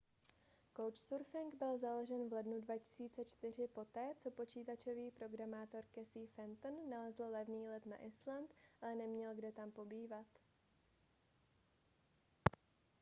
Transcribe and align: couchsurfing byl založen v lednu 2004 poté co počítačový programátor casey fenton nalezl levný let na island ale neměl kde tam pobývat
couchsurfing 0.73 1.51
byl 1.59 1.77
založen 1.77 2.29
v 2.29 2.33
lednu 2.33 2.61
2004 2.61 3.67
poté 3.67 4.09
co 4.17 4.31
počítačový 4.31 5.11
programátor 5.11 5.83
casey 5.95 6.27
fenton 6.27 6.89
nalezl 6.89 7.23
levný 7.23 7.69
let 7.69 7.85
na 7.85 7.97
island 7.97 8.53
ale 8.81 8.95
neměl 8.95 9.35
kde 9.35 9.51
tam 9.51 9.71
pobývat 9.71 10.27